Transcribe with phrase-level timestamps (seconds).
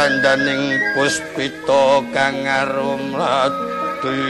[0.00, 4.24] gandaning puspita kang arum lati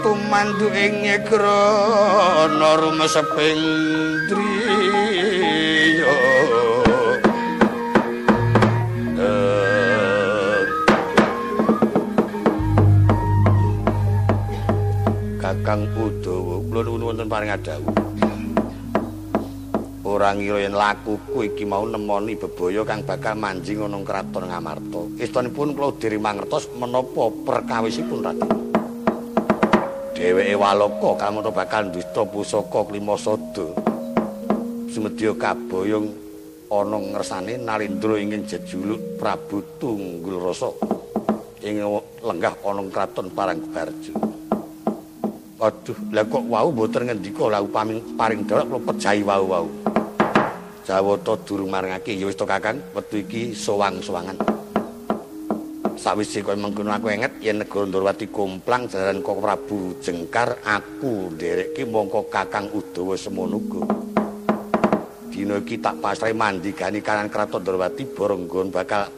[0.00, 3.60] tumandu ing ngrana rumeseping
[4.32, 6.16] driya
[15.36, 18.07] Kakang Udawa kula nuwun wonten paring adawu
[20.08, 25.20] ora ngira yen lakuku iki mau nemoni bebaya kang bakal manjing ana kraton Ngamarta.
[25.20, 28.50] Istunipun kula diri mangertos menapa perkawisipun Raden.
[30.16, 33.68] Dheweke Waloka kamono bakal ndista pusaka Klimasada.
[34.88, 36.08] Sumedya kaboyong
[36.72, 40.72] ana ngersane Nalindra ingin jejuluk Prabu Tunggul Rasa
[41.60, 41.84] ing
[42.24, 44.14] lenggah ana kraton Parangbarjo.
[45.58, 49.87] Aduh, lah kok wau mboten ngendika la upami paring dalek kula pejahi wau-wau.
[50.88, 54.40] Jawata durung marangake ya wis to Kakang, wektu iki sowang-sowangan.
[56.00, 61.84] Sawise kowe mengkono aku enget yen negara Ndorowati kumplang jaran kok Prabu Jengkar aku nderekke
[61.84, 63.60] mongko Kakang Udawa semono.
[65.28, 69.12] Dina iki tak pasrahe mandigani kanan kraton Ndorowati Boronggon bakal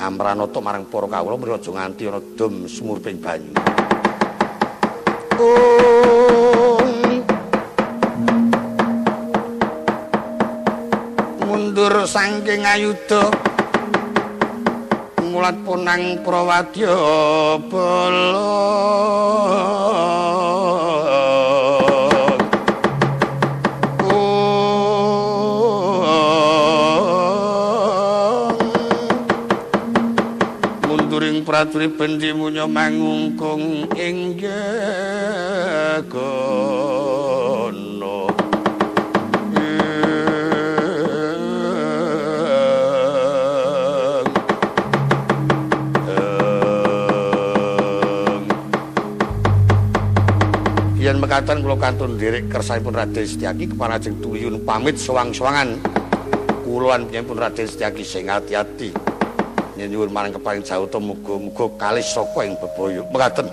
[0.00, 3.52] amranata marang para kawula mriko aja nganti ana dom sumurping banyu.
[5.36, 6.13] Oh
[11.84, 13.28] mundur saking ayuda
[15.20, 16.96] mulat punang prawadya
[17.68, 18.56] bala
[30.88, 34.40] munduring praturi bendi munya mangungkung ing
[51.04, 55.76] yen mekaten kula kantun nderek kersanipun Raden Setyaki kepanajeng tuyun pamit sewang-sewangan
[56.64, 58.88] kuluan pun Raden Setyaki sing ati-ati
[59.76, 63.04] nyuwun marang keparing jawata muga-muga kalis saka ing bebaya.
[63.12, 63.52] Mekaten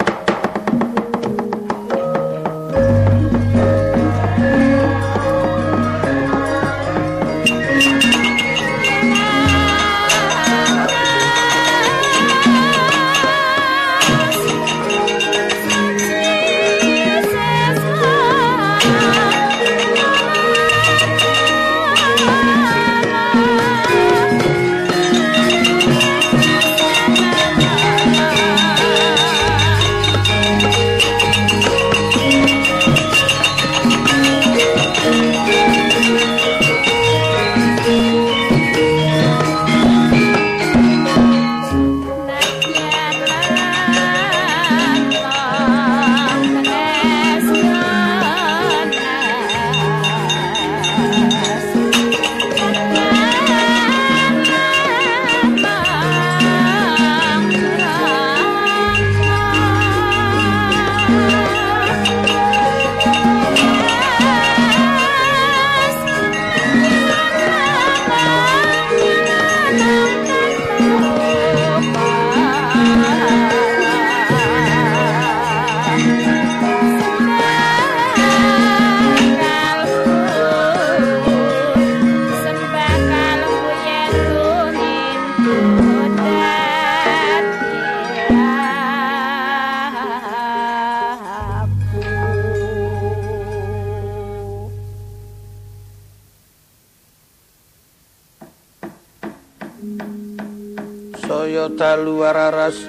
[102.01, 102.81] dalu araras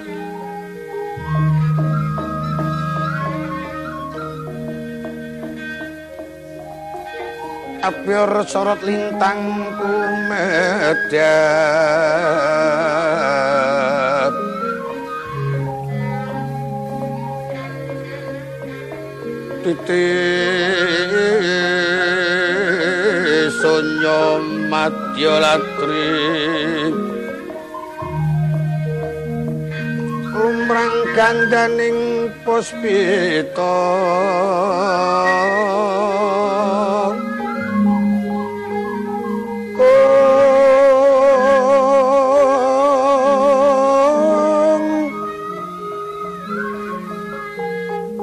[7.85, 11.13] Apior sorot lintang kumedap
[19.61, 19.93] Titik
[23.61, 24.41] sonyo
[24.73, 26.22] madya latri
[30.63, 33.75] lumrang gandaning puspita.
[39.75, 40.23] Kong.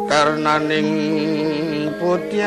[0.09, 2.41] Karnaning putyaniro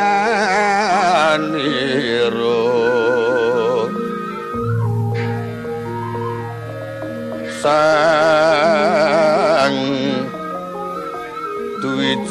[7.61, 8.52] sa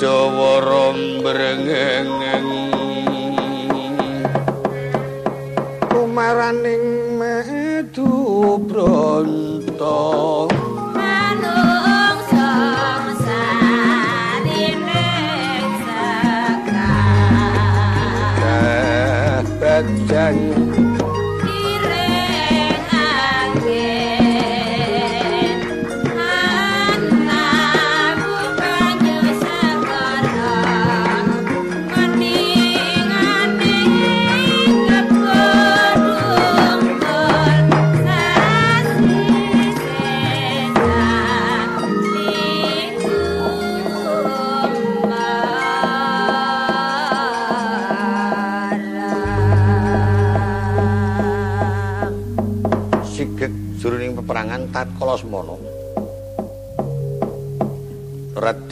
[0.03, 2.11] duwi jawa rombrengeng
[5.95, 10.03] kumaraning medu bronto.
[18.43, 20.72] Jangan tatkala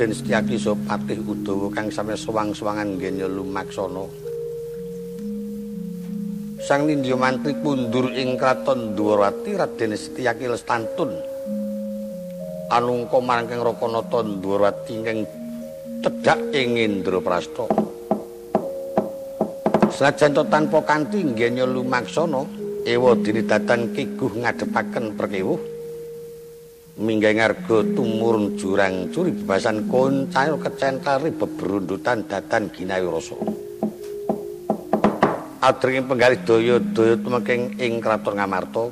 [0.00, 4.08] Raden Setyaki Sopatih Udawa kang sami sewang-sewangan ngenya lumaksana.
[6.64, 11.12] Sang Nindya Mantri pundur ing kraton Dwarawati Raden Setyaki Lestantun.
[12.72, 15.20] Anungka marang kang Rakanata Dwarawati ingkang
[16.00, 17.68] cedhak ing Indraprasta
[19.92, 22.48] Sajan tanpa kanthi ngenya lumaksana
[22.88, 25.60] ewa dinidatan kiguh ngadepaken perkewuh
[26.98, 33.38] minggah ngarga tumurun jurang curi bebasan koncair kecentari beberundutan datan ginawi rasa.
[35.60, 38.88] Adringin penggalih doyo doyo tumekeng ing kraton ngamarto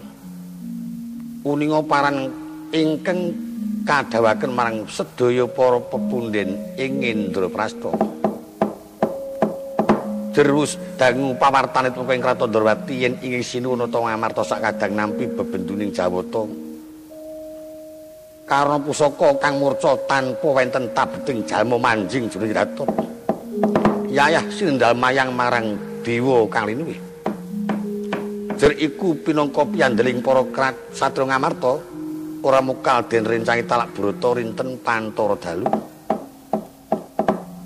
[1.48, 2.28] uningo paran
[2.76, 3.32] ingkeng
[3.88, 7.88] kadawaken marang sedoyo para pepunden ing indro prasto
[10.36, 15.24] terus dangu pawartan itu ing kraton dorwati yen ingin sinu noto ngamarto sak kadang nampi
[15.24, 16.67] bebenduning jawoto
[18.48, 22.88] karena pusaka kang murca tanpa wenten tabeting jalma manjing jroning ratu.
[24.08, 26.96] Yayah sindal mayang marang dewa kang linuwih.
[28.56, 31.76] Jer iku pinangka piandeling para krat Satru Ngamarta
[32.42, 35.68] ora mukal den rencangi talak brata rinten pantara dalu.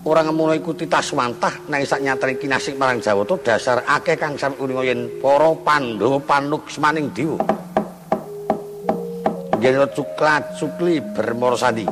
[0.03, 4.83] Ora ngemono iku titaswantah nang sak nyatane kinasih marang Jawata dasar akeh kang sami uninga
[4.83, 7.39] yen para Pandhawa panuk semaning dewa.
[9.63, 11.87] Gendro cuklat cukli bermoro sandi.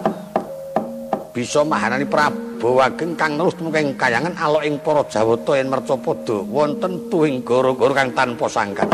[1.30, 6.42] Bisa mahanani Prabu Ageng kang terus tumengking kayangan alok ing para Jawata yen merca padha
[6.50, 8.90] wonten tuwing goro-goro kang tanpa sangkan.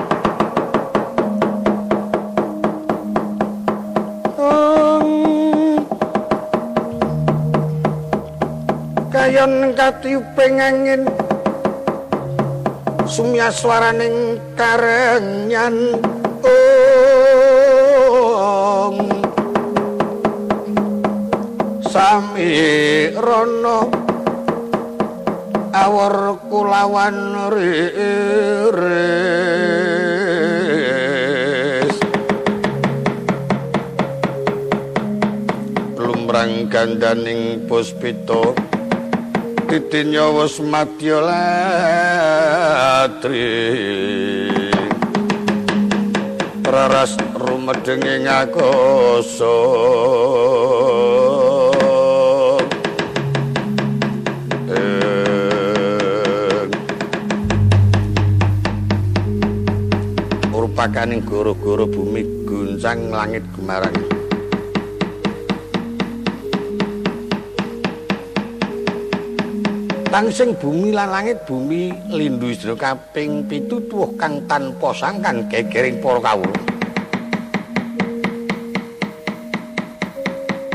[9.08, 11.02] Kayon katiuping angin
[13.08, 15.96] Sumya swaraning karenyan
[21.96, 23.88] sami rono
[25.72, 28.76] awor kulawan riris.
[35.96, 38.52] Lumrang gandaning puspito
[39.64, 41.24] titinya wis madya
[43.08, 43.40] latri.
[46.60, 48.28] Raras rumedeng ing
[60.76, 63.96] pakaning goro-goro bumi guncang langit gemarang.
[70.12, 76.20] Tangsing bumi lan langit bumi lindu isra kaping pitu tuwuh kang tanpa sangkan gegering para
[76.20, 76.60] kawula.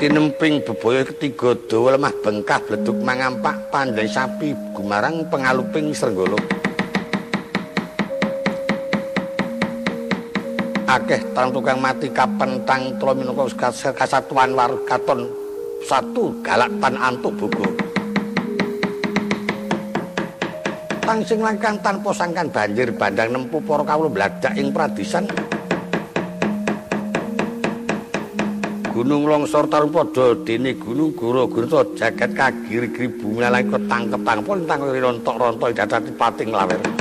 [0.01, 6.41] Tinemping bebaya ketiga dawa lemah bengkah bleduk mangampak pandai sapi gumarang pengaluping srenggala
[11.11, 15.27] akeh tang tukang mati kapentang tlo minangka kasatuan wargaton
[15.83, 17.67] satu galakpan antuk buku
[21.03, 25.27] tang sing langkang tanpa sangkan banjir bandang nempu para kawula bladak ing pradisan.
[28.95, 34.79] Gunung longsor tarung padha dene gunung guru guru jagat kagiri-giri bumi lan ketangkep tangpon tang
[34.79, 37.00] rontok-rontok dadati pating lawer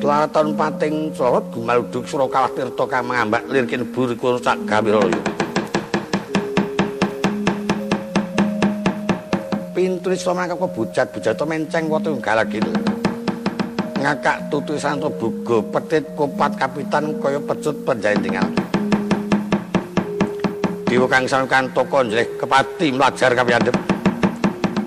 [0.00, 5.20] Tlaton pating sorot gumaluduk Surakalah Tirta kang mangambak lirkin buri kurcak gawiraya.
[9.76, 12.64] Pintu isoma kang bujat-bujat menceng watu galagin.
[14.00, 18.48] Ngakak tutu santo bugo petit kupat kapitan kaya pecut penjahin tinggal.
[20.90, 23.99] dewa kang sanukan toko njleh kepati mlajar kapiyandhep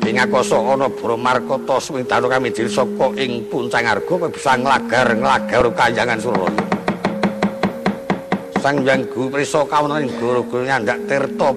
[0.03, 5.63] ing akasa ana Bramarkata swing danu kami diri saka ing puncang arga bisa nglagar nglagar
[5.71, 6.63] kanjangan Suralaya
[8.63, 11.51] Sang Hyang Guru prisa kawonten guru-guru nyandak tirta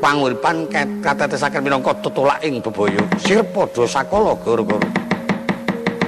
[0.00, 0.72] panguripan
[1.04, 3.04] katetesaken minangka tutulak ing bebaya.
[3.20, 4.80] Sirpada sakala guru-guru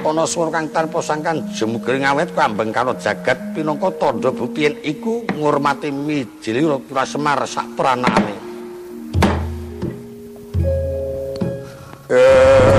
[0.09, 5.93] ana swara kang tanpa sangkan jemugering awet kambeng kana jagat pinangka tandha bukti iku ngurmati
[5.93, 6.65] mijili
[7.05, 8.48] Semar sak pranakane.
[12.09, 12.78] 呃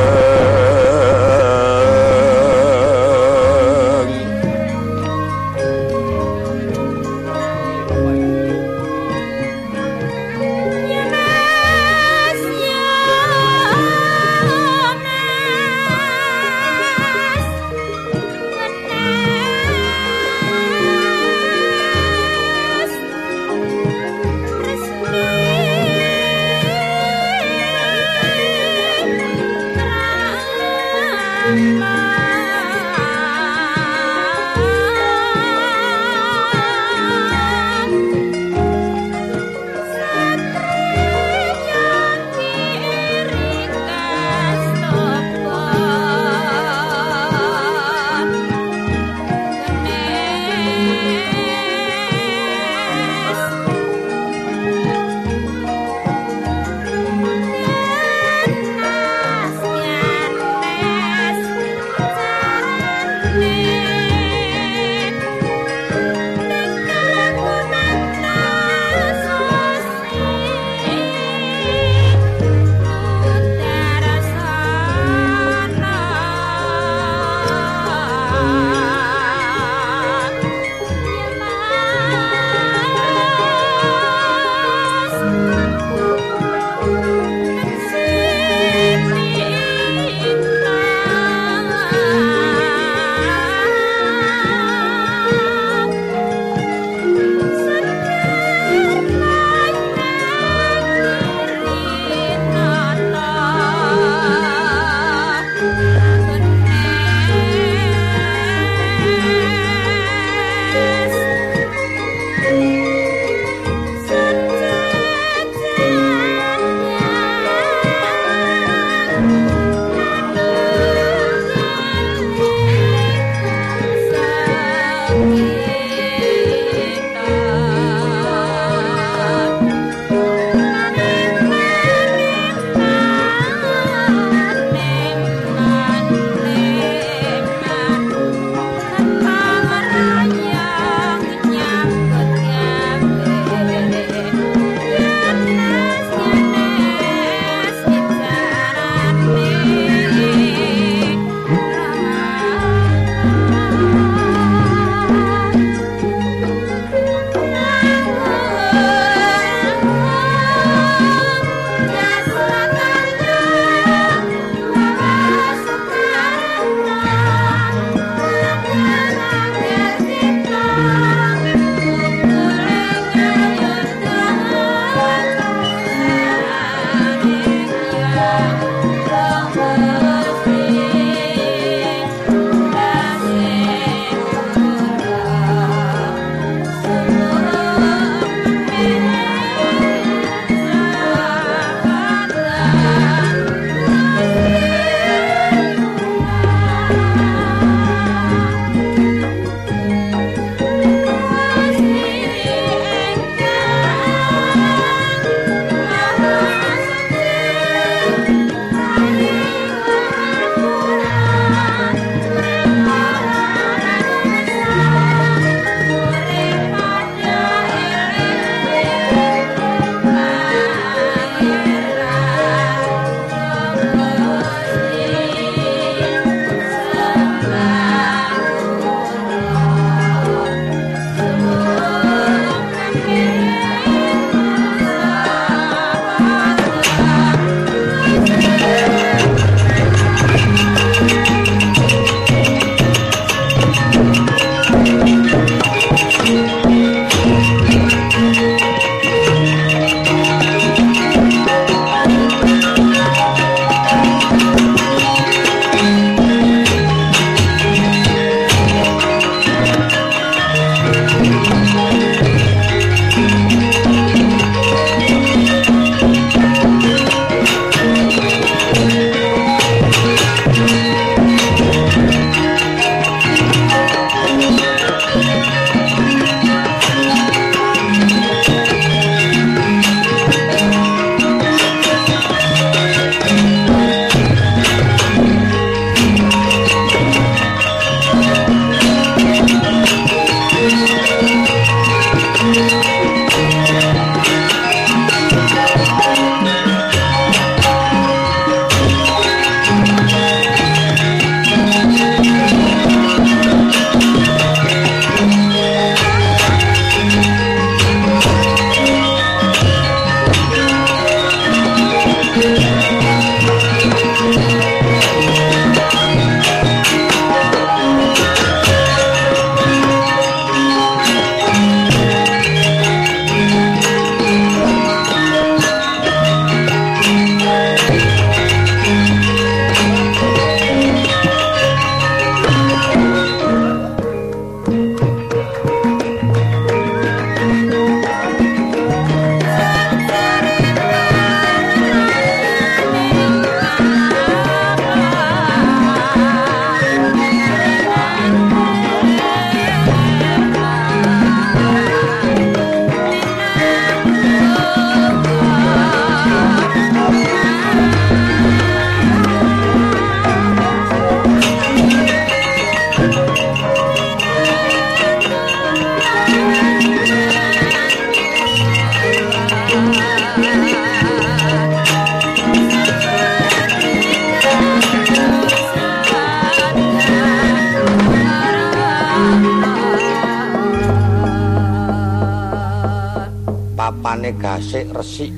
[384.60, 385.32] gasik resik.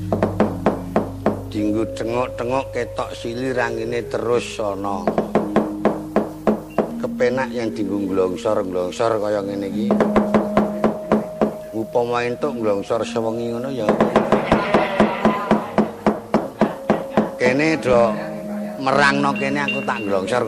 [1.47, 5.07] Dinggo cengok-cengok ketok sili rangine terus ana.
[6.99, 9.87] Kepenak yang dinggo nglongsor-nglongsor kaya ngene iki.
[11.71, 13.87] Upama entuk nglongsor sewengi ngono ya.
[17.39, 18.11] Kene do
[18.83, 20.43] merangno kene aku tak nglongsor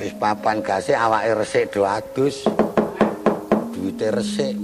[0.00, 2.48] wis papan gasik awake resik do adus
[4.00, 4.56] duwite resik.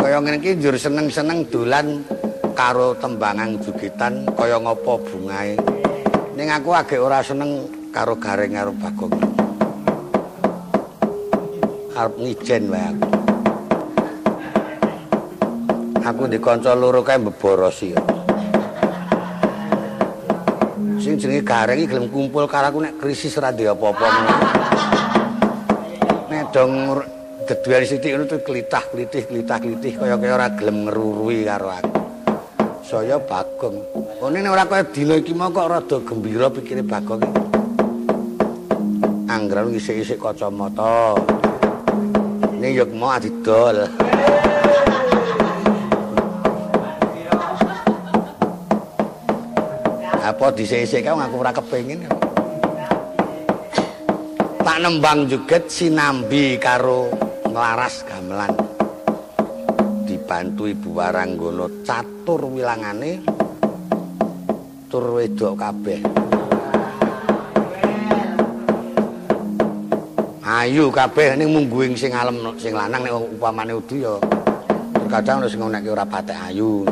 [0.00, 2.00] Kaya ngene iki njur seneng-seneng dolan
[2.56, 5.60] karo tembangan jugitan kaya ngopo bungae.
[6.32, 9.12] Ning aku agek ora seneng karo gareng karo bagong.
[11.92, 13.08] Arep ngijen wae aku.
[16.06, 17.92] Aku di kanca loro kae mbeborosi
[20.96, 24.08] sing jenenge gareng iki gelem kumpul karo aku nek krisis ndek apa-apa.
[26.54, 26.72] Dong
[27.46, 31.90] geduan sithik ngono tuh klitah-klitih klitah-klitih kaya-kaya ora gelem ngerurui karo aku.
[32.82, 33.78] Saya Bagong.
[34.18, 37.42] Kene nek ora kaya dina iki mok kok rada gembira pikire Bagong iki.
[39.30, 41.14] Anggrang isik-isik kacamata.
[42.58, 43.86] Ning yo mau adidol.
[50.26, 52.10] Apa disik-isik kau ngaku ora kepengin.
[54.66, 57.06] tak nembang juget sinambi karo
[57.56, 58.52] nglaras gamelan.
[60.04, 63.24] Dibantu ibu waranggono catur wilangane
[64.92, 66.04] tur wedok kabeh.
[70.44, 74.14] Ayu kabeh ning mungguing sing alem sing lanang nek upamane udu ya.
[74.92, 76.84] Terkadang sing nek ora patek ayu.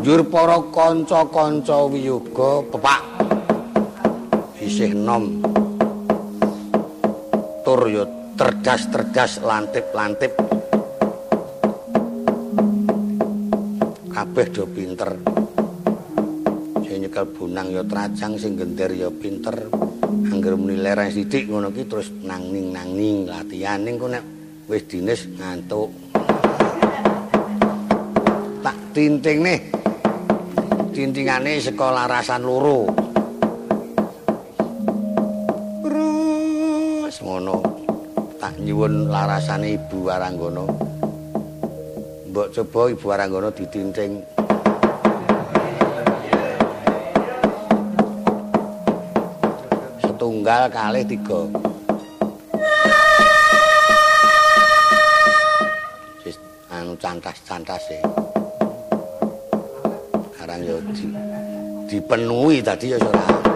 [0.00, 3.04] Njur para kanca-kanca wiyoga pepak
[4.64, 5.44] isih nom.
[7.68, 10.30] Tur yo terdas-terdas lantip-lantip.
[14.14, 15.10] Kabeh do pinter.
[16.86, 19.58] Sing nyekel bunang yo trajang sing gender yo pinter.
[20.30, 23.82] Angger muni lereng sithik ngono ki terus nangning-nangning latihan.
[23.82, 24.24] Ning kok nek
[24.70, 25.90] wis dinis ngantuk.
[28.62, 29.60] Tak tinting nih.
[30.94, 33.07] Tintingane sekolah rasan loro
[38.68, 40.68] nyuwun larasane Ibu Waranggono.
[42.28, 44.20] Mbok coba Ibu Waranggono ditinting.
[50.04, 51.40] Setunggal kali tiga.
[56.20, 56.36] Sis
[56.68, 58.00] anu cantas-cantas e.
[60.58, 61.06] Yo di,
[61.86, 63.47] dipenuhi tadi ya ora.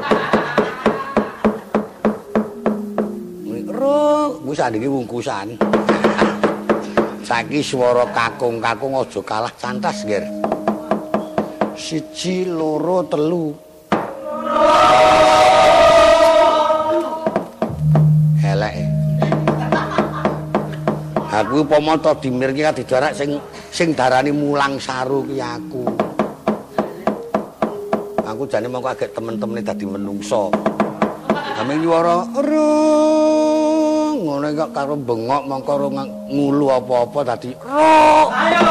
[4.41, 5.61] Wis andiki wungkusan.
[7.23, 10.27] Saiki swara kakung-kakung aja kalah cantas, Ger.
[11.79, 13.55] Siji, loro, telu.
[18.43, 18.75] Elek.
[21.33, 23.41] Aku upama to dimir ki didarak sing
[23.73, 25.85] sing darani mulang saru ki aku.
[28.29, 30.53] Aku jane mongko agek temen-temene dadi menungso.
[31.57, 32.27] Kami nyuara,
[34.23, 35.73] ngono kok karo bengok mongko
[36.31, 38.63] ngulu apa-apa dadi ro ayo.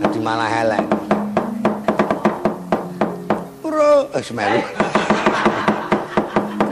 [0.00, 0.84] Dadi malah elek.
[3.66, 4.60] Ro wis eh, melu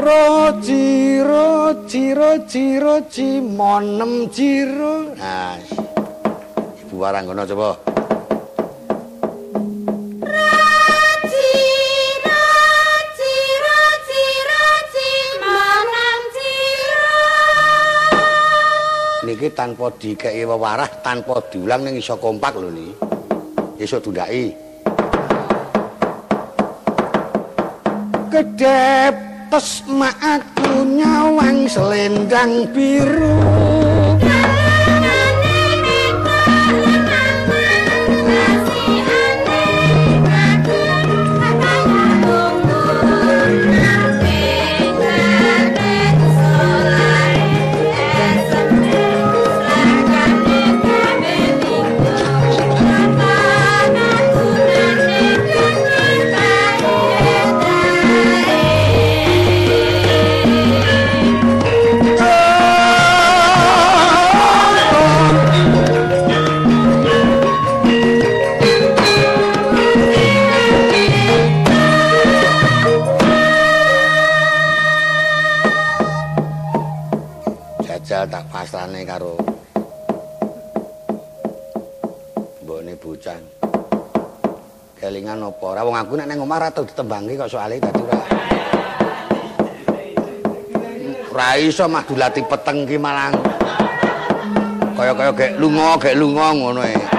[0.03, 5.55] roji roji roji roji monem jiro nah
[6.83, 7.92] ibu warang ngono coba
[19.53, 22.93] tanpa dikeki wewarah tanpa diulang ning iso kompak lho niki
[23.81, 24.53] iso tundaki
[28.33, 29.15] kedep
[29.53, 33.72] tes mak aku nyawang selendang biru
[78.63, 79.35] pasrane karo
[82.63, 83.35] mbone bocah.
[85.03, 88.23] Kelingan apa ora wong aku nek nang omah ora tau ditembangi kok soalé dadi ora.
[91.35, 93.35] Ora iso madulati peteng ki malang.
[94.95, 97.12] Kaya-kaya gek lunga, gek lunga ngono e.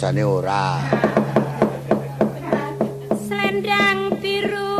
[0.00, 0.80] jane ora.
[3.20, 4.72] Slendang biru.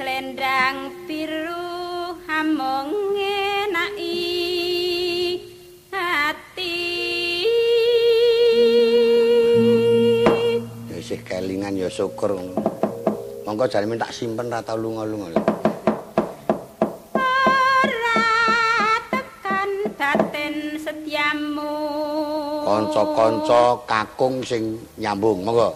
[0.00, 2.88] Slendang biru hamong.
[10.96, 12.40] Isih kelingan ya syukur.
[13.44, 15.65] Monggo jane tak simpen ra tau lunga-lunga.
[22.86, 25.74] Kanca-kanca kakung sing nyambung monggo.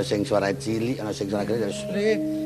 [0.00, 2.39] Sing suara cilik ana sing suara gede biru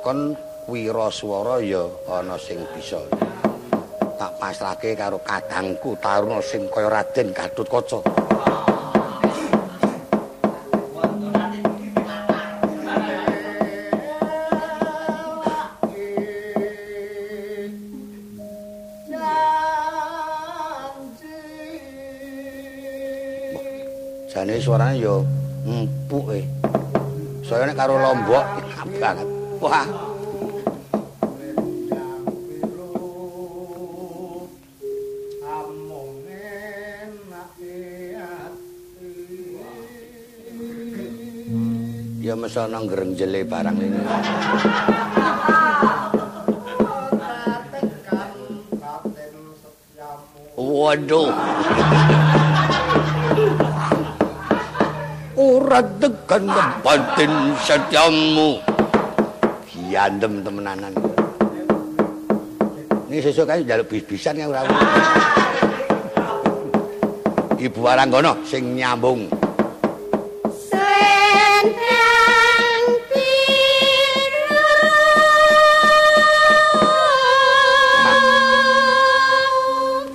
[0.00, 0.36] bisa klakon
[0.68, 2.96] wiraswara ya ana sing bisa.
[4.16, 8.00] Tak pasrahke karo kadangku taruna sing kaya Raden Gatotkaca
[24.30, 25.20] jane suarane ya
[25.68, 26.44] empuk eh
[27.44, 28.46] saya nek karo lombok
[29.02, 29.84] banget wah.
[42.20, 44.00] Ya mesti nang grenjele barang ini.
[50.60, 51.32] Waduh.
[55.40, 56.44] Ora tekan
[56.84, 57.32] batin
[57.64, 58.69] setiamu
[59.90, 60.94] giandem temenanan.
[63.10, 64.62] Ini sesuk kae njaluk bis-bisan ya ora
[67.58, 69.26] Ibu Waranggono sing nyambung.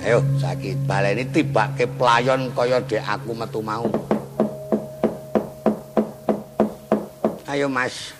[0.00, 3.84] Ayo sakit baleni tibake playon kaya dek aku metu mau.
[7.56, 8.12] ayo mas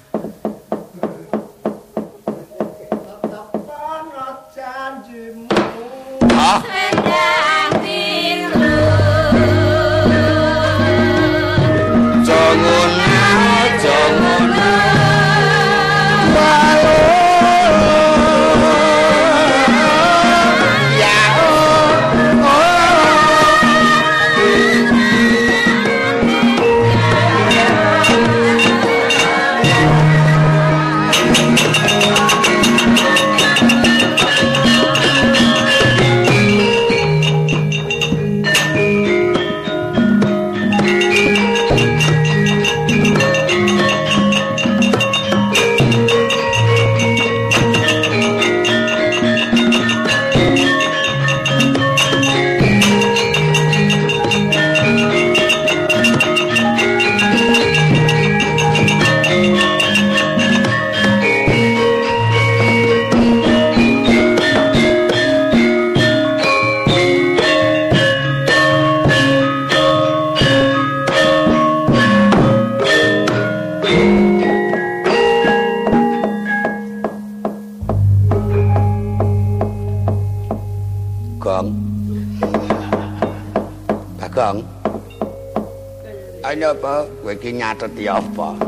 [87.47, 88.59] iki nyateti apa?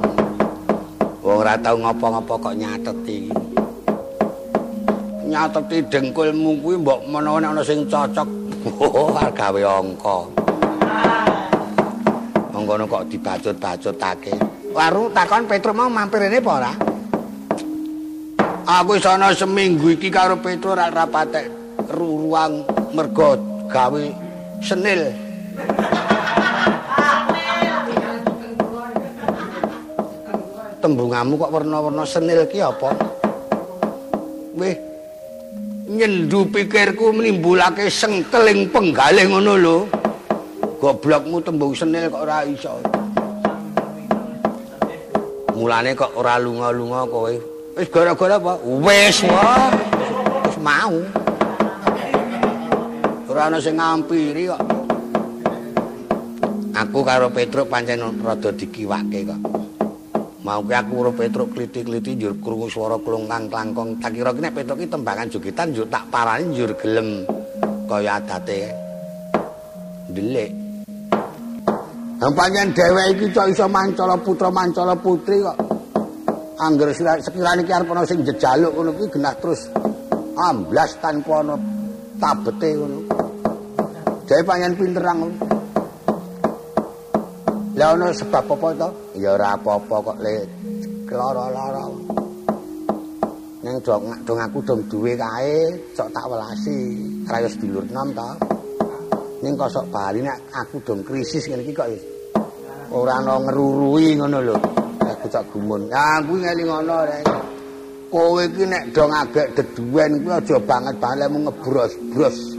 [1.26, 3.26] Wong ora tau ngopo-ngopo kok nyateti.
[5.26, 8.30] Nyateti dengkulmu kuwi mbok menawa ana sing cocok.
[8.78, 10.18] Oh, gawe angka.
[12.54, 14.38] Monggono kok dibacut-bacutake.
[14.70, 16.72] Waru takon Petruk mau mampir rene apa ora?
[18.78, 21.50] Aku sono seminggu iki karo Petruk ora rapatek
[21.98, 22.62] ruang
[22.94, 23.34] mergo
[23.66, 24.04] gawe
[24.62, 25.27] senil.
[30.88, 32.96] Tembungamu kok warna-warna senil ki apa?
[34.56, 34.72] Wih.
[35.84, 39.76] Nyendu pikirku menimbulake sengkeling penggalih ngono lho.
[40.80, 42.80] Goblokmu tembung senil kok ora iso.
[45.60, 47.36] Mulane kok ora lunga-lunga kowe.
[47.76, 48.56] Wis gara-gara apa?
[48.64, 49.68] Wis wae.
[50.48, 50.96] Wis mau.
[53.28, 54.62] Ora ana sing ngampiri kok.
[56.80, 59.57] Aku karo Petruk pancen rada dikiwake kok.
[60.48, 64.00] Mau ki aku karo Petruk kliti-kliti njur krungu swara klungkang klangkong.
[64.00, 67.28] Tak kira ki nek Petruk tembangan jogetan njur tak parani njur gelem
[67.84, 68.72] kaya adate.
[70.08, 70.50] Ndelik.
[72.16, 75.56] Lah pancen dheweke iki cok iso mancala putra mancala putri kok.
[76.64, 79.68] Angger sekirane ki arep ana sing jejaluk ngono ki genah terus
[80.48, 81.60] amblas tanpa ana
[82.16, 82.98] tabete ngono.
[84.24, 85.57] Dhewe pancen pinterang ngono.
[87.78, 88.88] Lah ono sebab apa to?
[89.22, 90.42] Ya ora apa-apa kok le
[91.14, 91.86] lara-lara.
[93.62, 96.98] Ning dong dong aku dong duwe kae, sok tak welasi.
[97.30, 98.30] Ora wis dulur nom to.
[99.46, 101.86] Ning kok sok bali nek aku dong krisis ngene iki kok
[102.98, 104.58] ora ana ngerurui ngono lho.
[104.98, 105.86] Aku cok gumun.
[105.86, 107.22] Ya kuwi ngeling ngono rek.
[108.10, 110.98] Kowe iki nek dong agek deduwen kuwi aja banget
[111.30, 112.58] mung ngebros-bros.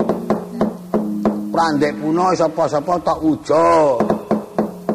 [1.52, 3.68] Prandek puno sapa-sapa tok ujo.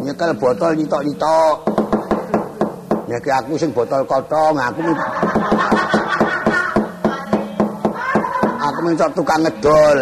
[0.05, 1.57] Nyekel botol nyitok-nyitok.
[3.09, 4.81] Nek aku sing botol kotong, aku
[8.65, 9.99] Aku minta tukang ngedol.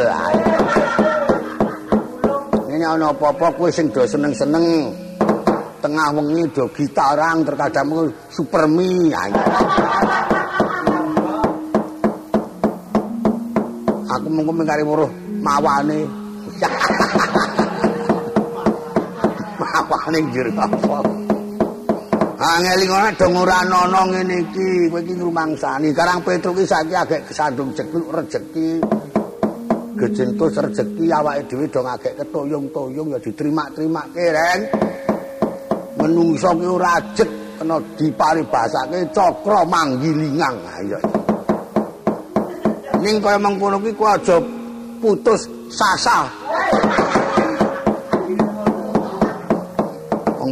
[2.72, 4.90] Ini ana apa-apa kowe sing do seneng-seneng.
[5.82, 9.10] Tengah wengi do gitaran terkadang supermi.
[14.12, 15.10] Aku mung mengkari weruh
[15.42, 16.06] mawane.
[20.12, 20.98] apane njur apa.
[22.42, 25.94] Angeli ngono dong ora ana ngene iki, kowe iki ngrumangsani.
[25.94, 28.82] Karang Petruk iki saiki agek kesandung jekluk rejeki.
[29.96, 34.60] Gejentus rejeki awake dhewe dong agek ketoyong-toyong ya diterima-terimake, Reng.
[36.02, 40.58] Menungso ki ora ajet kena diparibasake cakra manggilingang.
[40.82, 40.98] Ayo.
[42.98, 44.36] Ning kaya mengkono ki ku aja
[44.98, 46.26] putus sasa.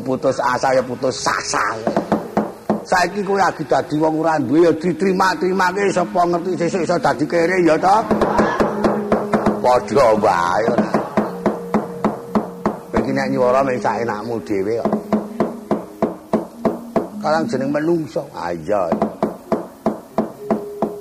[0.02, 1.62] Putus asa ya putus sasa.
[2.84, 7.62] Saiki kowe lagi dadi wong ora duwe ya diterima-terimake sapa ngerti sesuk iso dadi kere
[7.62, 7.96] ya to.
[9.62, 10.90] Padha wae ora.
[12.98, 14.92] Iki nek nyuwara mek sak enakmu dhewe kok.
[17.20, 18.24] Karang jeneng menungso.
[18.32, 18.88] Ah iya.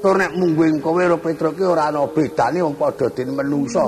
[0.03, 3.87] Tur nek mungguing kowe karo Petruk ki ora ana bedane wong padha dene menungso.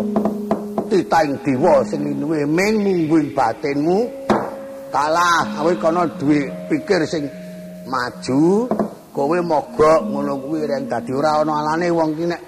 [0.91, 4.20] Titaing dewa sing luwe ming mungguing batinmu.
[4.91, 5.47] Kalah.
[5.57, 7.23] Kowe kono duwe pikir sing
[7.87, 8.67] maju
[9.15, 12.41] kowe mogok ngono kuwi reng dadi ora ana alane wong ki nek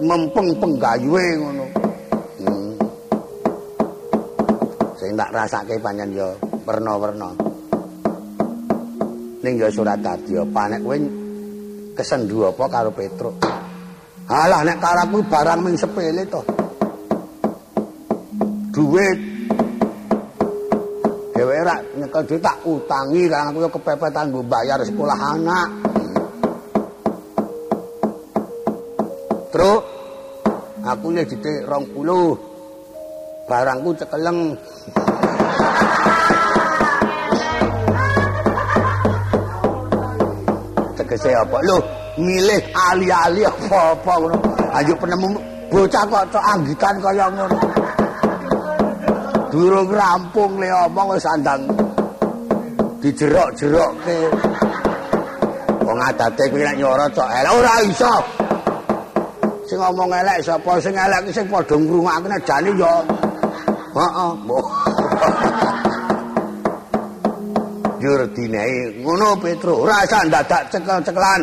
[0.00, 1.64] mempeng penggayuhe ngono.
[2.40, 2.72] Hmm.
[4.96, 6.28] sing tak rasake panjen ya
[6.64, 7.30] werna-werna.
[9.40, 10.62] Ning ya surat dadi apa?
[10.72, 10.96] Nek kowe
[11.96, 13.36] kesendu apa karo Petruk?
[14.28, 16.42] Alah nek karo barang ming sepele to.
[18.70, 19.29] Duit
[22.10, 25.68] nyekel dhuwit tak utangi kan aku yo kepepet kanggo bayar sekolah anak.
[29.54, 29.78] Terus
[30.82, 34.58] aku nek ditik 20 barangku cekeleng.
[40.98, 41.56] Tegese apa?
[41.62, 41.78] Lho,
[42.18, 44.14] milih ali-ali apa-apa.
[44.82, 45.38] Ayo penemu
[45.70, 47.58] bocah kok cok anggitan kaya ngono.
[49.50, 51.66] durung rampung le omong wis andang
[53.00, 54.18] dijerok-jerokke.
[55.80, 57.52] Wong adate kuwi nek nyoro cok elek.
[57.56, 58.14] Ora iso.
[59.64, 60.72] Sing ngomong elek sapa?
[60.78, 62.94] Sing elek sing padha ngrungokne jane yo
[63.96, 64.32] heeh.
[68.00, 69.88] Jur dinai ngono petro.
[69.88, 71.42] Ora usah dadak cekel-cekelan.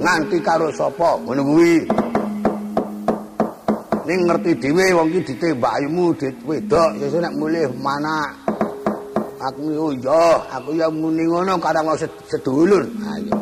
[0.00, 1.20] Nganti karo sapa?
[1.20, 1.76] Ngono kuwi.
[4.08, 6.16] Ning ngerti dhewe wong iki ditembak ayumu
[6.48, 6.90] wedok.
[6.98, 8.49] Sesuk nek mulih mana
[9.40, 10.24] aku yo yo.
[10.52, 12.84] Aku ya muni ngono karang mau sedulur.
[12.84, 13.34] Ayo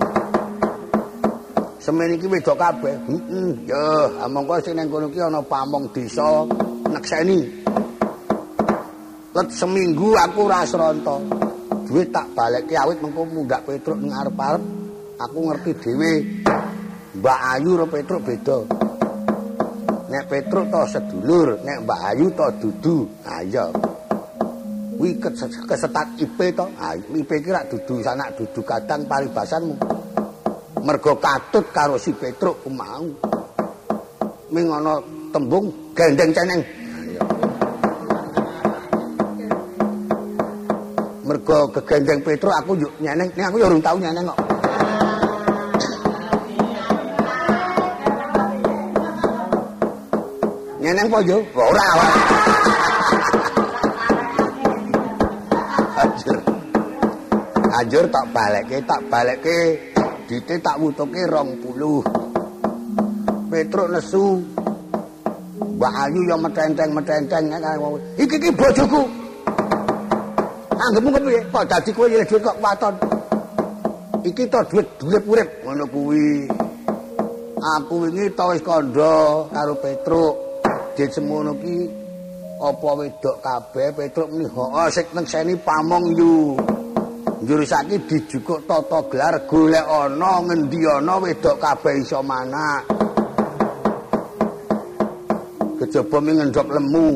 [1.82, 2.94] semen iki wedok kabeh.
[3.10, 3.84] Heeh yo.
[4.22, 6.46] Amangka sing ning kono ki ana pamong desa
[6.88, 7.66] nekseni
[9.36, 11.20] let seminggu aku ora sronto
[11.86, 14.62] duit tak balekke awit mengko mundak petruk ning arep-arep.
[15.18, 16.12] Aku ngerti dhewe.
[17.18, 18.58] Mbak Ayu karo Petruk beda.
[20.06, 22.96] Nek Petruk to sedulur, nek Mbak Ayu to dudu.
[23.26, 23.66] Ha iya.
[24.98, 25.14] Kuwi
[25.70, 26.66] kesetat IP to.
[26.74, 29.78] Ha IP ki rak dudu sanak dudu kadang paribasanmu.
[30.82, 33.06] Mergo katut karo si Petruk ku mau.
[34.50, 34.98] Ming ana
[35.30, 36.60] tembung gendeng ceneng.
[41.22, 44.38] Mergo kegendeng Petruk aku yo nyeneng, nek aku yo urung tau nyeneng kok.
[50.88, 51.38] nyeneng apa yo?
[51.52, 52.37] Ora.
[57.78, 59.58] Anjur tak balekke, tak balekke.
[60.26, 61.62] Dite tak wutuke 20.
[63.48, 64.42] Petruk nesu.
[65.78, 67.54] Mbak Ayu yo metenteng-metenteng
[68.18, 69.02] iki iki bojoku.
[70.74, 71.40] Anggepmu kepiye?
[71.54, 72.94] Kok dadi kowe nyilih dhuwit kok waton?
[74.26, 76.50] Iki to dhuwit dhuwit urip ngono kuwi.
[77.78, 80.48] Aku wingi to wis kandha karo Petruk.
[80.98, 81.86] dit semono ki
[82.58, 86.58] apa wedok kabeh Petruk muni heeh sik nengseni pamong yu
[87.42, 92.82] njur saiki dijukuk tata gelar golek ana ngendi ana wedok kabeh iso manak
[95.78, 97.06] kejaba mi ngendhok lemu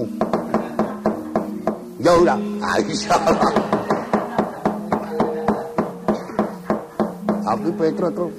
[2.04, 3.72] ya ora ah insyaallah
[7.52, 8.32] Aku Petruk terus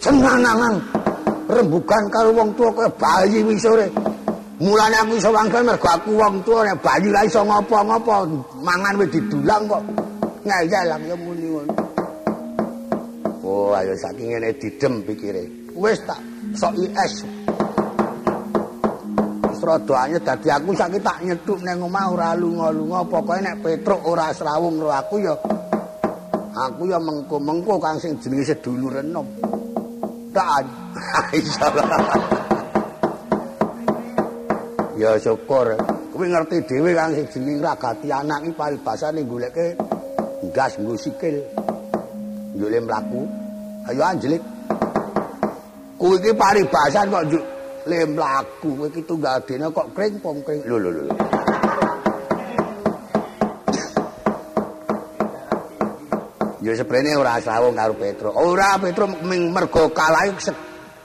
[0.00, 0.80] senanangan
[1.50, 3.92] rembukan karo wong tuwa kaya bayi wisore.
[4.56, 8.24] Mulane aku iso wangkel mergo aku wong tuwa nek bayi ra iso ngopo-ngopo,
[8.64, 9.82] mangan wis didulang kok.
[10.46, 11.74] Ngayal aku muni ngono.
[13.42, 15.42] Oh, ayo saking ngene didem pikire.
[15.74, 16.22] Wis tak
[16.54, 17.26] sok IS.
[19.58, 24.78] Srodoane dadi aku saiki tak nyethuk ning omah ora lunga-lunga, pokoke nek Petruk ora srawung
[24.78, 25.34] karo aku ya
[26.54, 29.26] aku ya mengko-mengko kang sing jenenge sedulur enom.
[30.30, 30.62] Tak.
[34.96, 35.76] Ya syukur.
[36.08, 39.76] Kuwi ngerti dhewe kang sing jeneng ragati anak iki paribasane goleke
[40.56, 41.36] gas nggo sikil.
[42.56, 43.20] Yo le mlaku.
[43.92, 44.40] Ayo anjlik.
[46.00, 47.44] Kuwi iki paribasan kok njuk
[47.84, 48.68] le mlaku.
[48.80, 50.64] Kowe iki tunggal dene kok kring pom kring.
[50.64, 51.04] Lho lho lho.
[56.64, 58.32] Yo seprene ora sawung karo Petro.
[58.32, 59.04] Ora Petro
[59.52, 60.24] mergo kalah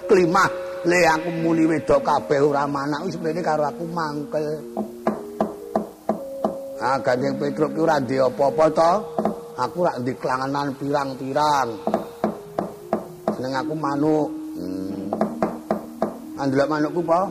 [0.08, 0.72] klimah.
[0.82, 4.45] le aku muni wedok kabeh ora manak wis mrene karo aku mangkel
[6.82, 8.91] ah gandeng petruk ki ora ndek apa-apa to
[9.58, 11.70] aku rak ndek klangenan pirang-pirang.
[13.36, 14.30] Seneng aku manuk.
[14.62, 15.08] Hmm.
[16.41, 17.22] andelok manukku po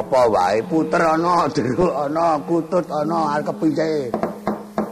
[0.00, 0.58] apa wae?
[0.70, 4.10] Puter ana jeruk ana kutut ana arep kepiye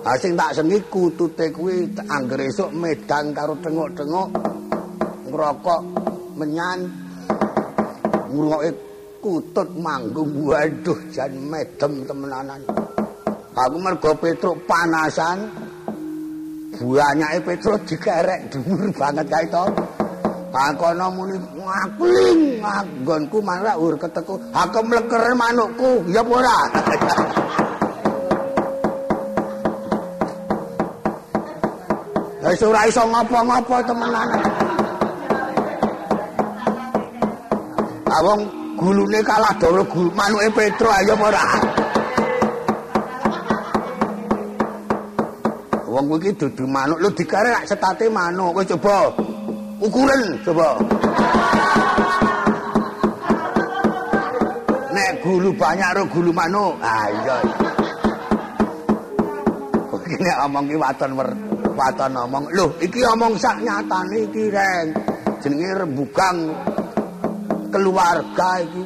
[0.03, 4.29] Ha sing tak sengi kutute kuwi anggere esuk medan karo tengok-tengok
[5.29, 5.83] ngrokok
[6.39, 6.89] menyan.
[8.29, 8.71] Ngrungokke
[9.23, 10.33] kutut manggung.
[10.49, 12.88] Waduh jan medem temenanan
[13.59, 15.51] aku mergo petruk panasan.
[16.79, 19.65] Buanyake petruk dikerek dhuwur banget kae to.
[20.49, 24.39] Kakono muni ngakling nganggonku malah ur keteku.
[24.55, 26.07] Aku mleker manukku.
[26.09, 26.59] Ya apa ora?
[32.49, 34.41] Ora iso ngopo-ngopo temenanan
[38.23, 38.41] wong
[38.79, 41.45] gulune kalah doro gulu manuke Petro ayo apa ora
[45.99, 47.03] Wong iki dudu manuk.
[47.03, 48.55] Lu dikare lak setate manuk.
[48.55, 49.11] Kowe coba.
[49.83, 50.79] Ukuran coba.
[54.95, 56.79] Nek gulu banyak ro gulu manuk.
[56.79, 57.37] Ah iya.
[60.07, 61.35] Iki omong ki waton wer
[61.75, 62.47] waton omong.
[62.55, 64.95] Lho iki omong sak nyatane iki reng.
[65.43, 66.39] Jenenge rembugang
[67.75, 68.83] keluarga iki.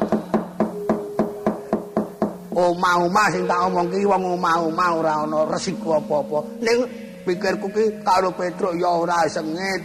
[2.52, 6.60] Omah-omah sing tak omong ki wong omah-omah ora ana resiko apa-apa.
[6.60, 9.82] Ning pikirku ki karo Petruk ya ora sengit.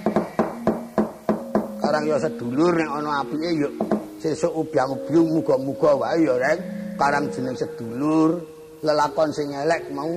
[1.77, 3.69] Karang ya sedulur nek ana apike ya
[4.17, 6.59] sesuk ubyang-ubyung muga-muga wae ya rek.
[6.97, 8.41] Karang jeneng sedulur
[8.81, 10.09] lelakon sing elek mau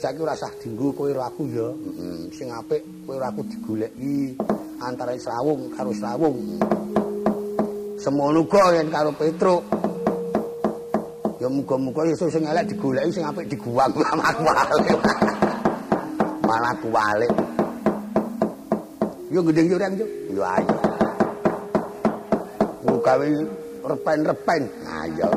[0.00, 1.68] saiki ora usah dinggo kowe aku ya.
[1.70, 4.34] Heeh, sing apik kowe aku digoleki
[4.80, 6.58] antara Srawung karo Srawung.
[8.00, 9.62] Semono uga yen karo Petruk.
[11.38, 13.92] Ya muga-muga iso sing elek digoleki sing apik diguwang
[14.48, 14.98] walik.
[16.54, 17.34] Malah aku walik.
[19.34, 20.06] Yo gendeng yo reng yo.
[20.30, 20.74] Yo ayo.
[22.78, 23.26] Ku gawe
[23.82, 24.62] repen-repen.
[24.86, 25.28] Ayo.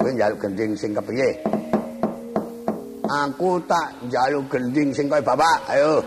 [0.00, 1.36] Kowe njaluk gending sing kepiye?
[3.04, 5.68] Aku tak njaluk gending sing kaya bapak.
[5.68, 6.00] Ayo.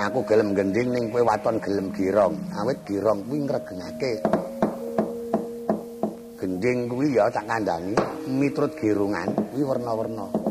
[0.00, 2.32] Aku gelem gending ning kowe waton gelem girong.
[2.56, 4.24] Awit girong kuwi ngregengake.
[6.40, 7.92] gending kuwi ya tak kandhani
[8.24, 10.45] miturut girungan kuwi werna-werna.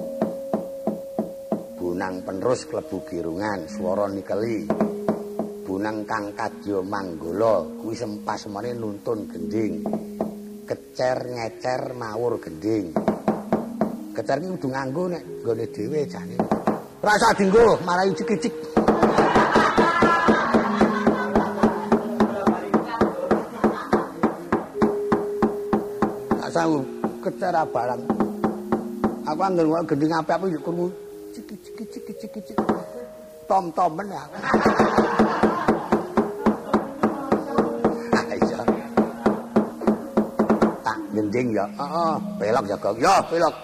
[1.96, 4.68] Bunang penerus klebu girungan swara nikeli.
[5.64, 9.80] Bunang kang kadya manggala kuwi sempas semane nuntun gending.
[10.68, 12.92] Kecer ngecer mawur gending.
[14.12, 16.36] Kecer ki kudu nganggo nek gone dhewe jane.
[17.00, 18.56] Rasa dinggo marai cicik-cicik.
[26.52, 26.84] sangu
[27.24, 28.04] kecara barang.
[29.32, 31.05] Aku wae gending apik-apik yo
[32.20, 33.02] ciki ciki ciki.
[33.46, 34.24] Tom-tomen ya.
[40.86, 41.66] Tak gending ya.
[41.76, 42.98] Heeh, pelok ya, Gong.
[43.04, 43.56] Ya, pelok.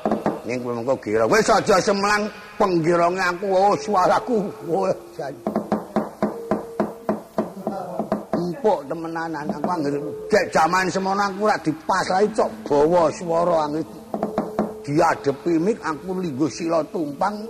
[0.46, 1.24] Ning kowe mengko gira.
[1.30, 2.28] Wis aja semelang
[2.58, 4.50] penggironge aku, oh suaraku.
[4.70, 5.34] Oh, jan.
[8.62, 9.98] empuk temenanan aku anggere
[10.30, 13.86] gek jaman semono aku ora dipasahi cok bawa swara angin
[14.86, 17.42] diadepi mik aku linggo sila tumpang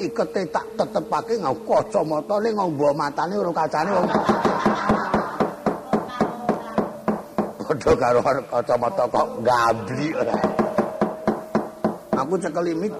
[0.00, 4.08] ikete tak tetepake ngau kacamata ning ngombo matane ora kacane wong
[7.60, 10.36] padha karo kacamata kok gabli ora
[12.16, 12.94] aku cekeli mik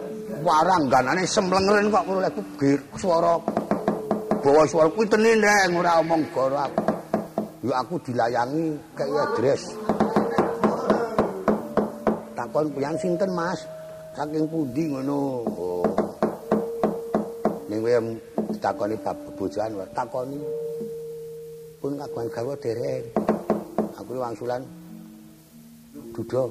[0.45, 2.43] warangganane semlengren kok aku
[3.01, 3.41] swara
[4.41, 5.45] bawa swara kuwi tenin
[5.77, 6.91] ora omong goro aku
[7.61, 9.77] Yo aku dilayangi kayak adres.
[12.33, 13.69] Takon pian sinten, Mas?
[14.17, 15.45] Saking pundi ngono?
[15.45, 16.00] Oh.
[17.71, 17.95] Ning kowe
[18.51, 20.43] ditakoni bab bebojoan wae, takoni.
[21.79, 23.07] Pun kagungan garwa dereng.
[23.95, 24.59] Aku wangsulan
[26.11, 26.51] duda.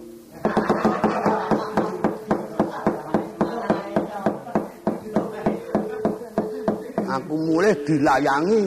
[7.20, 8.62] Aku mulai dilayangi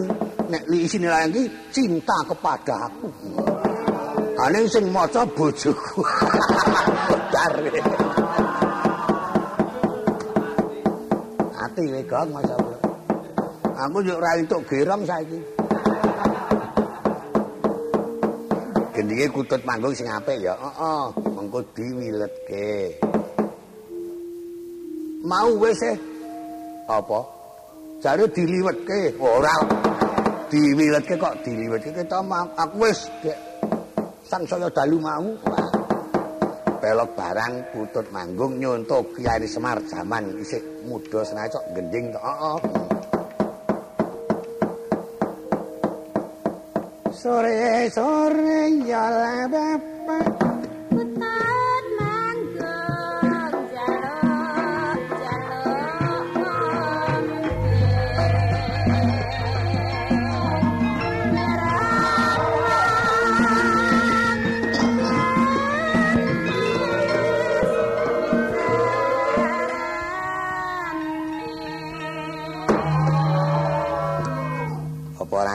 [0.52, 3.08] nek li isine lagi cinta kepada aku.
[4.44, 6.04] Ane sing maca bojoku.
[7.32, 8.11] Dar.
[11.72, 12.80] Ati we gong masyaallah.
[13.80, 15.40] Aku yo ora entuk gerong saiki.
[18.92, 20.52] Gendinge kutut manggung sing apik ya.
[20.52, 23.00] Heeh, mengko diwiletke.
[25.24, 25.96] Mau wis e.
[26.92, 27.24] Apa?
[28.04, 29.16] Jare diliwetke.
[29.16, 29.56] Ora.
[30.52, 32.20] diwiletke kok diliwetke kita
[32.60, 33.08] aku wis
[34.28, 35.32] sangsaya dalu mau
[36.82, 42.58] pelok barang putut manggung nyontok Kyai Semar jaman isih muda senae cok gending heeh
[47.14, 49.06] sore sore ya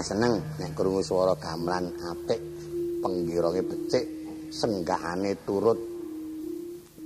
[0.07, 0.39] seneng.
[0.55, 2.39] Nek krungu swara gamelan apik
[3.03, 4.05] penggironge becik
[4.47, 5.75] senggahane turut.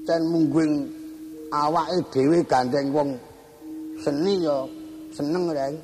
[0.05, 0.73] Cen mungguing
[1.49, 3.09] awake dhewe gandeng wong
[4.01, 4.65] seni ya
[5.13, 5.75] seneng reng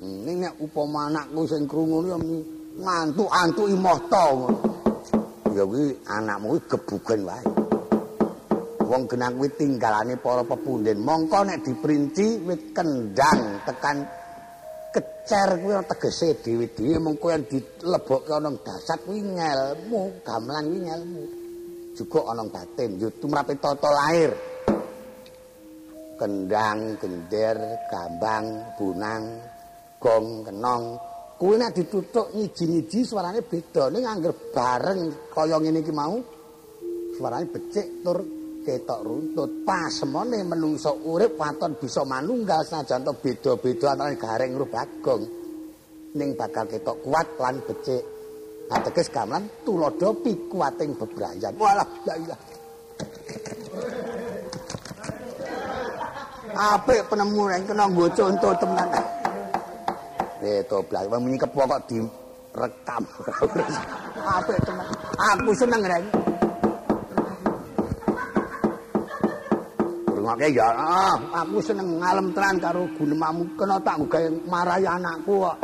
[0.00, 2.16] ning nek upama anakku sing krungu ya
[2.78, 4.24] ngantuk-antuki mohta
[5.56, 7.44] ya kuwi anakmu kuwi gebugen wae.
[8.88, 11.02] Wong genang kuwi tinggalane para pepunden.
[11.02, 14.06] Mongko nek diprinci wit kendang tekan
[14.94, 21.22] kecer kuwi tegese dhewe-dhewe mengko yen dilebokke ana dasar kuwi ngelmu gamelan kuwi ngelmu.
[21.96, 24.32] Juga ana batin yo tumrape tata lair
[26.18, 27.56] kendang gender
[27.90, 28.46] gambang
[28.78, 29.24] bunang
[30.02, 30.84] gong kenong.
[31.38, 36.18] Kuwi nek ditutuk nyiji-nyiji suarane beda ning angger bareng kaya ngene iki mau.
[37.14, 38.37] Suarane becik tur
[38.68, 39.64] ketok runtut.
[39.64, 42.60] Pasemone menungso urip waton bisa manunggal.
[42.60, 45.22] Senajan to beda-beda antara garing karo bagong
[46.12, 48.04] ning bakal ketok kuat lan becik.
[48.68, 52.40] Ateges gamelan tulodo pikuating bebrayan walah la ilah.
[56.52, 59.04] Apik penemu nek kena nggo contoh temenan.
[60.44, 61.96] Eh to blas menyikep kok di
[62.52, 63.02] rekam.
[64.36, 64.88] Apik tenan.
[65.16, 66.27] Aku seneng rek.
[70.28, 75.56] Rungokke ya, ah, aku seneng ngalem tenan karo gunemamu kena tak gawe marahi anakku kok.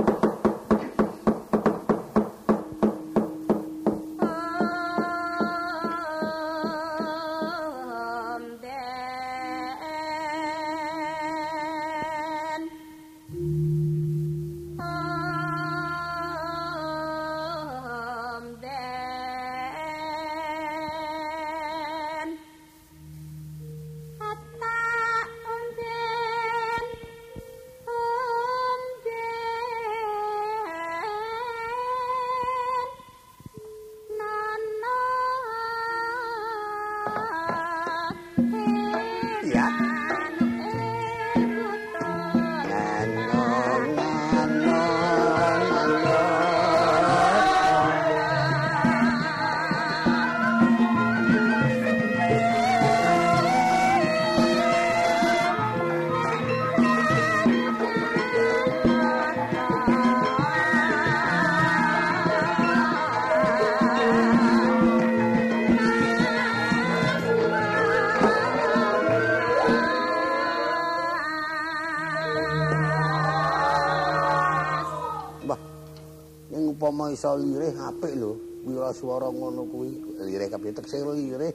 [77.38, 78.32] Lirih apik lho.
[78.64, 79.92] Wira swara ngono kuwi
[80.24, 81.52] lirih kabeh tekse lirih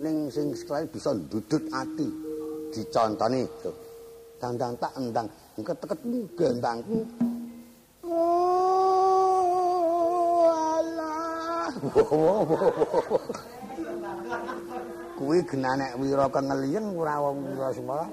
[0.00, 2.08] ning sing sekali bisa ndudut ati.
[2.70, 3.74] Dicontoni tuh.
[4.40, 6.00] Dandang tak endang engket-eket
[6.38, 7.04] gendangku.
[8.08, 8.88] Oh,
[10.48, 11.68] alah.
[15.20, 18.08] Kuwi genanek wira kengelien ora wong wira swara.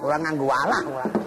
[0.00, 1.25] Ora nganggo alah ora.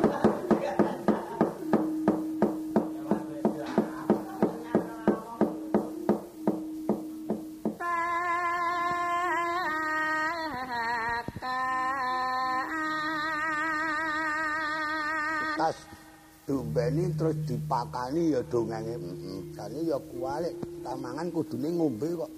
[17.30, 22.32] Terus dipakani ya dongenge heeh jane ya kualik tamangan kudune ngombe kok.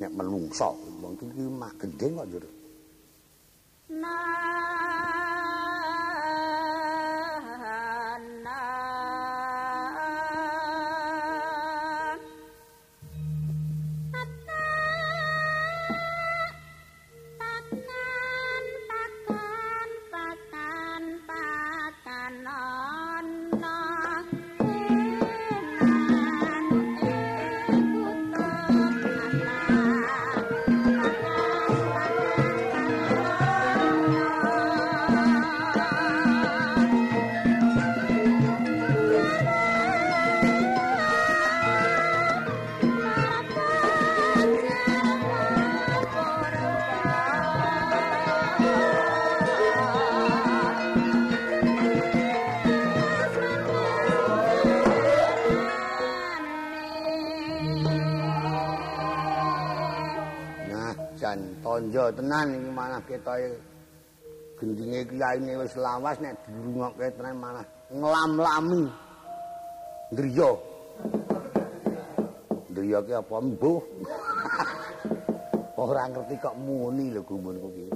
[0.00, 0.72] Nek menungso
[1.04, 2.48] wong iki mak gendeng kok jero
[62.90, 63.54] malah ketoke
[64.58, 68.90] gendinge kiyaine wis lawas nek dirungokke tenan malah nglam-lami.
[70.10, 70.50] Driya.
[72.74, 73.80] Driya ki apa mbuh?
[75.86, 77.86] Ora ngerti kok muni lho gumunku ki.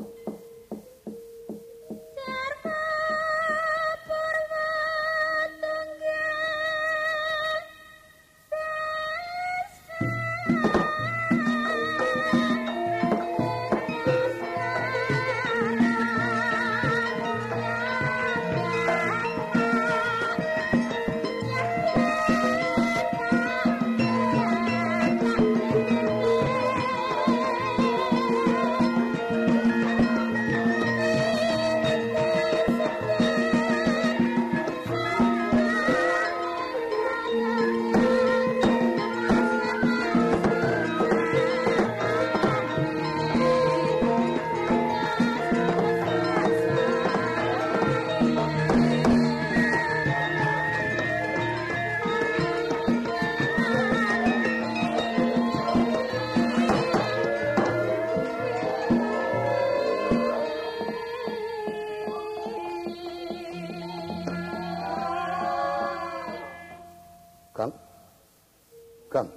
[69.14, 69.30] Kang.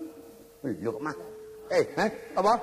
[0.66, 1.18] Iya Mas.
[1.70, 2.54] Eh, eh, apa?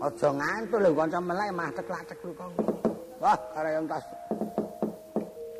[0.00, 2.48] Aja ngantuk lho kanca melek mah ceklak-cek lu kok.
[3.20, 4.04] Wah, karep tas.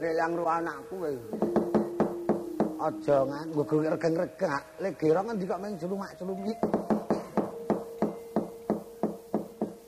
[0.01, 1.12] Lek yang ru anakku kowe.
[2.78, 3.62] aja nganggo
[3.93, 4.62] regeng-regeng.
[4.80, 6.59] Lek gero ngendi kok mung celumak-celumik.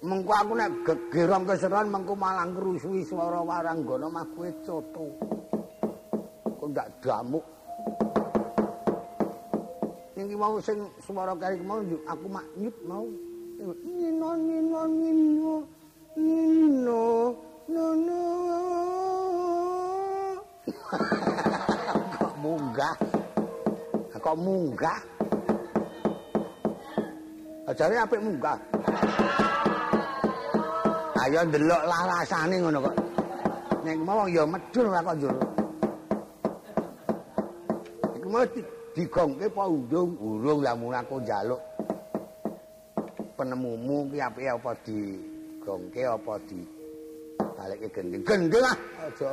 [0.05, 5.07] Mengko aku nek gegerong keseran mengko malah ngrusui swara waranggana mah kowe coto.
[6.59, 7.60] Kok ndak damuk.
[10.31, 13.03] Ning mau sing swara kari mau aku mak nyut mau.
[13.83, 15.55] Nino nino nino
[16.15, 17.03] nino
[17.67, 18.23] nino
[22.15, 22.95] kok munggah?
[24.23, 25.01] Kok munggah?
[27.67, 28.55] Ajare apik munggah?
[31.27, 32.95] Ayo ndelok larasane ngono kok.
[33.83, 35.35] Nek mau ya medhul ora kok njur
[38.15, 38.47] iku mau
[38.97, 41.63] digongke undung urung lah mun aku njaluk
[43.39, 46.61] penemumu ki apike apa digongke apa di
[47.57, 48.77] balikke gending gending ah
[49.07, 49.31] aja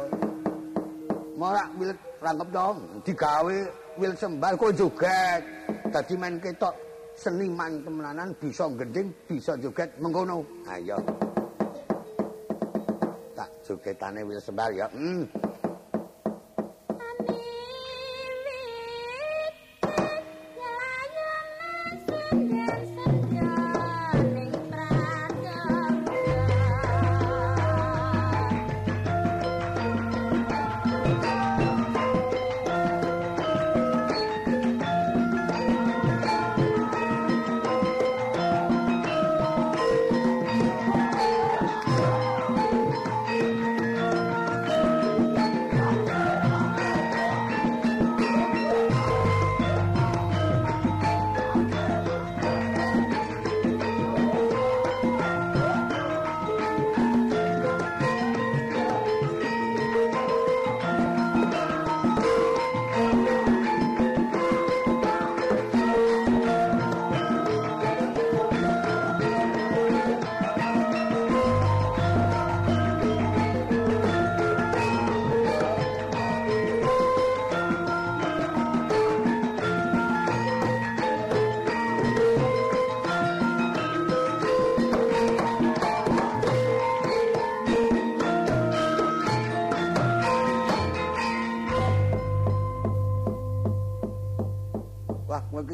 [1.37, 3.57] Morak wil rangkep dong, digawe
[4.01, 5.41] wil sembal kok joget.
[5.93, 6.73] Dadi main ketok
[7.13, 10.41] seniman temenanan bisa gending, bisa joget mengkono.
[10.65, 10.97] Ayo.
[13.37, 14.89] Tak jogetane wil sembal ya.
[14.89, 15.29] Hmm.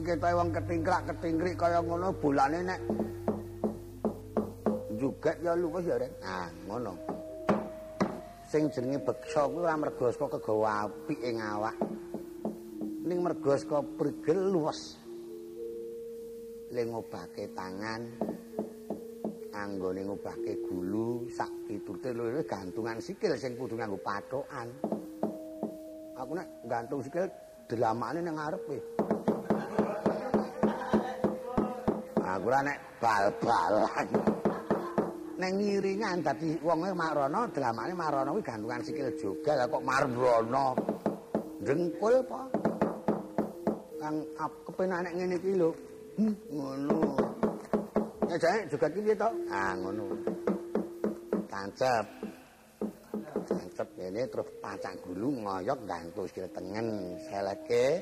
[0.03, 2.79] Ketoke wong ketingkrak-ketingkrik kaya ngono bolane nek
[5.03, 6.11] juget ya luwes ya, Rek.
[6.23, 6.93] Nah, ngono.
[8.47, 11.75] Sing jenenge beksa kuwi ora mergo saka kegawa apik ing awak.
[13.03, 14.99] Ning mergo saka prigel luwes.
[16.71, 18.01] Le ngobahke tangan
[19.53, 24.67] anggone ngobahke gulu sak piturute lho gantungan sikil sing kudu nganggo patokan.
[26.17, 27.27] Aku nek gantung sikil
[27.67, 28.92] delamane nang ngarepe.
[32.33, 34.07] Aku ora nek bal-balan.
[35.37, 40.73] Neng ngiringan dadi wonge marono, delamane marono kuwi gantungan sikil jogal kok marbono.
[41.61, 42.41] Dengkul apa?
[44.01, 44.15] Kang
[44.65, 45.69] kepenak nek ngene iki lho.
[46.17, 47.01] Hmm, ngono.
[48.25, 49.29] Ya jane juga iki to.
[49.53, 50.05] Ah ngono.
[51.45, 52.05] Tancep.
[53.45, 58.01] Tancep ngene terus pacak gulu ngoyok gantung sikil tengen, seleke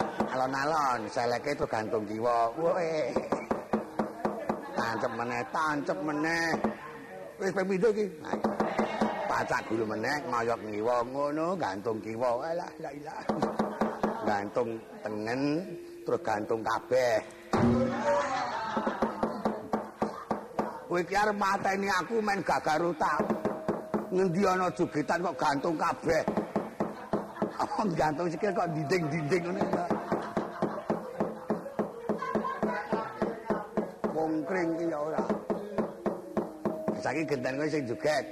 [0.31, 0.99] alon-alon.
[1.11, 2.95] Seleke itu gantung kiwa woe
[4.73, 6.47] tancep meneh tancep meneh.
[7.41, 8.05] Wis pemindo iki?
[9.27, 10.95] Pacak gulu meneh ngoyok ngiwa.
[11.07, 13.19] Ngono gantung kiwa alah la ilah
[14.23, 15.41] gantung tengen
[16.07, 17.15] terus gantung kabeh.
[20.91, 23.15] Kowe iki arep mateni aku main gagaruta
[24.11, 26.23] ngendi ana jogetan kok gantung kabeh?
[27.61, 29.90] Oh, gantung sikil kok dinding-dinding ngono
[34.61, 34.67] ya.
[34.67, 35.23] Mungkring ki ya ora.
[37.01, 38.25] Saiki genten kowe sing joget.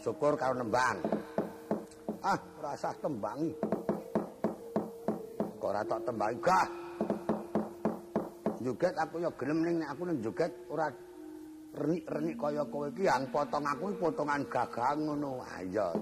[0.00, 0.96] Syukur karo nembang.
[2.24, 3.52] Ah, rasa tembangi.
[5.60, 6.68] Kok ora tok tembangi gah.
[8.62, 10.88] Joget aku ya gelem ning nek aku ning joget ora
[11.72, 15.44] renik-renik kaya kowe iki yang potong aku potongan gagang ngono.
[15.60, 15.92] Ayo.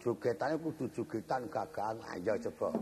[0.00, 2.72] jogetane kudu jogetan gagang ayo coba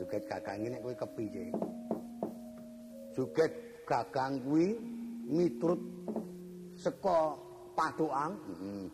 [0.00, 1.52] joget gagang iki nek kowe kepiye?
[3.18, 4.78] Joget gagang kuwi
[5.26, 5.82] miturut
[6.78, 7.34] saka
[7.74, 8.30] patukan.
[8.46, 8.86] Heeh.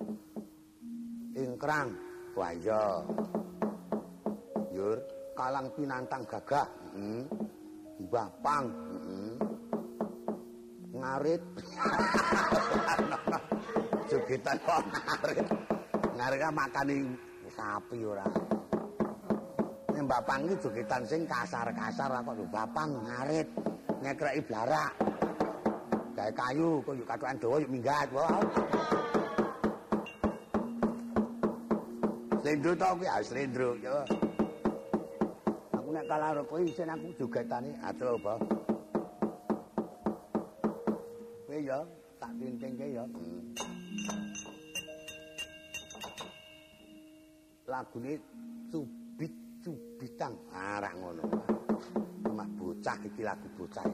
[1.45, 1.93] Ingkrang.
[2.33, 3.05] Wah iya.
[4.72, 4.97] Yur,
[5.37, 6.64] kalang pinantang gagah.
[6.97, 7.29] Heeh.
[8.09, 8.64] Mbah Pang.
[8.97, 9.33] Heeh.
[10.97, 11.43] Ngarit.
[14.09, 15.47] Jogetan kok ngarit.
[16.16, 16.97] Ngarit kan makani
[17.53, 18.25] sapi ora.
[19.93, 23.63] Mbah Pang iki jogetan sing kasar-kasar kok lho Bapang ngarit.
[24.05, 24.92] Nyekreki blarak.
[26.12, 28.09] Gawe kayu kok yuk katukan dawa yuk minggat.
[28.12, 28.36] Wah.
[32.44, 33.96] Slendro to kuwi ah slendro yo.
[35.72, 38.34] Aku nek kalah karo kowe isin aku jogetane atro apa.
[41.48, 41.80] Kowe yo
[42.20, 43.09] tak tintingke yo.
[47.64, 48.20] Lagune
[48.68, 49.32] cubit
[49.64, 51.53] cubitang arek ah, ngono.
[52.85, 53.87] Bocah iki lagu bocah.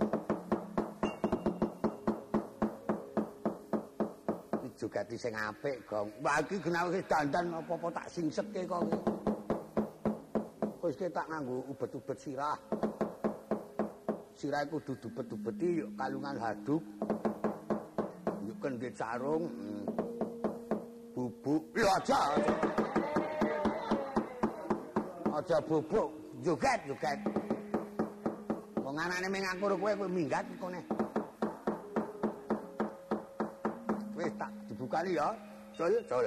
[4.75, 6.11] jogati sing apik, Gong.
[6.19, 8.83] Mbak iki genawe dandan apa-apa tak singsetke kok.
[10.83, 12.59] Wis tak nganggo ubet-ubet sirah.
[14.35, 16.83] Sirah kudu dubet-dubeti yuk kalungan haduk.
[18.43, 19.47] Yuk kendit sarung.
[19.55, 19.87] Hmm.
[21.15, 21.63] Bubuk.
[21.79, 22.21] Ya aja.
[25.31, 26.11] Aja bubuk.
[26.43, 27.50] Joget, joget.
[28.91, 30.83] Wong anane mengakur kowe kowe minggat kene.
[34.19, 35.31] Wis tak dibukani ya.
[35.79, 36.27] Jol, jol.